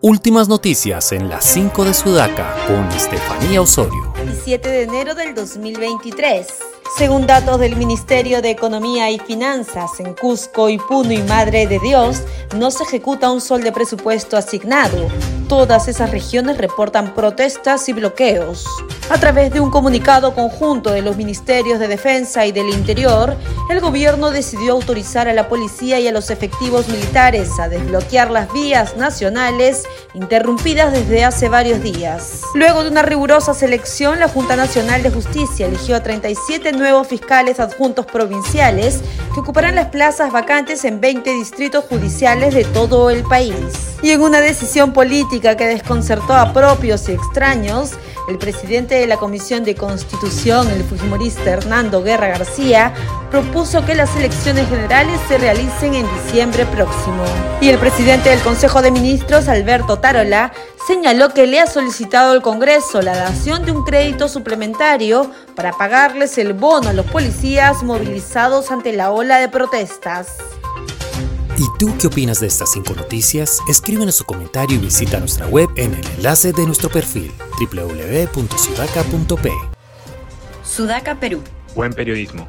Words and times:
Últimas 0.00 0.48
noticias 0.48 1.10
en 1.10 1.28
las 1.28 1.44
5 1.44 1.84
de 1.84 1.92
Sudaca 1.92 2.54
con 2.68 2.86
Estefanía 2.92 3.60
Osorio. 3.60 4.12
17 4.22 4.68
de 4.68 4.82
enero 4.84 5.16
del 5.16 5.34
2023. 5.34 6.46
Según 6.96 7.26
datos 7.26 7.58
del 7.58 7.74
Ministerio 7.74 8.40
de 8.40 8.50
Economía 8.50 9.10
y 9.10 9.18
Finanzas, 9.18 9.90
en 9.98 10.14
Cusco, 10.14 10.68
Puno 10.88 11.10
y 11.10 11.22
Madre 11.24 11.66
de 11.66 11.80
Dios 11.80 12.22
no 12.56 12.70
se 12.70 12.84
ejecuta 12.84 13.32
un 13.32 13.40
sol 13.40 13.64
de 13.64 13.72
presupuesto 13.72 14.36
asignado. 14.36 15.08
Todas 15.48 15.88
esas 15.88 16.10
regiones 16.10 16.58
reportan 16.58 17.14
protestas 17.14 17.88
y 17.88 17.94
bloqueos. 17.94 18.66
A 19.08 19.18
través 19.18 19.50
de 19.50 19.60
un 19.60 19.70
comunicado 19.70 20.34
conjunto 20.34 20.90
de 20.90 21.00
los 21.00 21.16
Ministerios 21.16 21.78
de 21.78 21.88
Defensa 21.88 22.44
y 22.44 22.52
del 22.52 22.68
Interior, 22.68 23.34
el 23.70 23.80
gobierno 23.80 24.30
decidió 24.30 24.72
autorizar 24.72 25.26
a 25.26 25.32
la 25.32 25.48
policía 25.48 25.98
y 25.98 26.06
a 26.06 26.12
los 26.12 26.28
efectivos 26.28 26.88
militares 26.88 27.58
a 27.58 27.70
desbloquear 27.70 28.30
las 28.30 28.52
vías 28.52 28.98
nacionales 28.98 29.84
interrumpidas 30.12 30.92
desde 30.92 31.24
hace 31.24 31.48
varios 31.48 31.82
días. 31.82 32.42
Luego 32.54 32.84
de 32.84 32.90
una 32.90 33.00
rigurosa 33.00 33.54
selección, 33.54 34.20
la 34.20 34.28
Junta 34.28 34.56
Nacional 34.56 35.02
de 35.02 35.10
Justicia 35.10 35.66
eligió 35.66 35.96
a 35.96 36.02
37 36.02 36.72
nuevos 36.72 37.08
fiscales 37.08 37.60
adjuntos 37.60 38.04
provinciales 38.04 39.00
que 39.32 39.40
ocuparán 39.40 39.74
las 39.74 39.86
plazas 39.86 40.30
vacantes 40.30 40.84
en 40.84 41.00
20 41.00 41.30
distritos 41.32 41.86
judiciales 41.86 42.54
de 42.54 42.64
todo 42.64 43.08
el 43.08 43.22
país. 43.22 43.54
Y 44.02 44.10
en 44.10 44.20
una 44.20 44.40
decisión 44.40 44.92
que 45.40 45.66
desconcertó 45.66 46.34
a 46.34 46.52
propios 46.52 47.08
y 47.08 47.12
extraños, 47.12 47.92
el 48.28 48.38
presidente 48.38 48.96
de 48.96 49.06
la 49.06 49.16
Comisión 49.16 49.62
de 49.62 49.76
Constitución, 49.76 50.68
el 50.68 50.82
fujimorista 50.82 51.50
Hernando 51.50 52.02
Guerra 52.02 52.28
García, 52.28 52.92
propuso 53.30 53.84
que 53.84 53.94
las 53.94 54.14
elecciones 54.16 54.68
generales 54.68 55.20
se 55.28 55.38
realicen 55.38 55.94
en 55.94 56.06
diciembre 56.24 56.66
próximo. 56.66 57.22
Y 57.60 57.68
el 57.68 57.78
presidente 57.78 58.30
del 58.30 58.40
Consejo 58.40 58.82
de 58.82 58.90
Ministros, 58.90 59.48
Alberto 59.48 59.98
Tarola, 59.98 60.52
señaló 60.86 61.32
que 61.32 61.46
le 61.46 61.60
ha 61.60 61.66
solicitado 61.66 62.32
al 62.32 62.42
Congreso 62.42 63.00
la 63.00 63.16
dación 63.16 63.64
de 63.64 63.72
un 63.72 63.84
crédito 63.84 64.28
suplementario 64.28 65.30
para 65.54 65.72
pagarles 65.72 66.36
el 66.38 66.52
bono 66.52 66.88
a 66.88 66.92
los 66.92 67.06
policías 67.06 67.82
movilizados 67.84 68.70
ante 68.72 68.92
la 68.92 69.12
ola 69.12 69.38
de 69.38 69.48
protestas. 69.48 70.57
¿Y 71.58 71.66
tú 71.76 71.92
qué 72.00 72.06
opinas 72.06 72.38
de 72.38 72.46
estas 72.46 72.70
cinco 72.70 72.94
noticias? 72.94 73.58
Escríbenos 73.68 74.14
su 74.14 74.24
comentario 74.24 74.76
y 74.76 74.80
visita 74.80 75.18
nuestra 75.18 75.48
web 75.48 75.68
en 75.74 75.92
el 75.92 76.06
enlace 76.16 76.52
de 76.52 76.64
nuestro 76.64 76.88
perfil 76.88 77.32
www.sudaca.p. 77.58 79.50
Sudaca, 80.62 81.18
Perú. 81.18 81.42
Buen 81.74 81.92
periodismo. 81.92 82.48